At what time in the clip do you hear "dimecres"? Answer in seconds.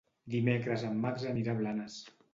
0.35-0.87